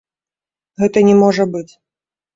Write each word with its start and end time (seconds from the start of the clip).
Гэта 0.83 1.03
не 1.11 1.15
можа 1.21 1.43
быць. 1.57 1.71